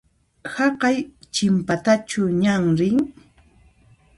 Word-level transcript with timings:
Haqay 0.53 0.97
chinpatachu 1.33 2.21
ñan 2.41 2.63
rin? 2.79 2.99